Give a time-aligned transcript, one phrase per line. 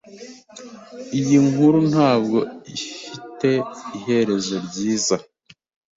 [1.19, 2.39] Iyi nkuru ntabwo
[2.75, 3.51] ifite
[3.97, 5.15] iherezo ryiza.